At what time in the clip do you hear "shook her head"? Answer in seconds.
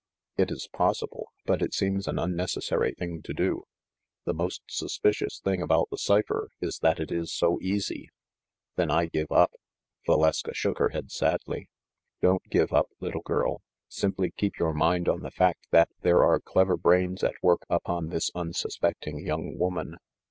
10.55-11.11